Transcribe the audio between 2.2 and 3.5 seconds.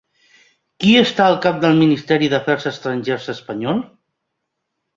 d'Afers Estrangers